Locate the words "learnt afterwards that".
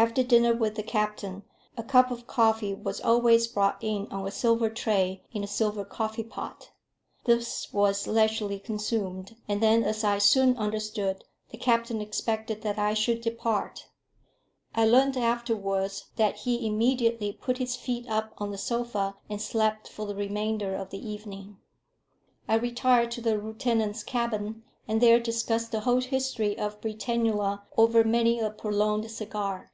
14.86-16.36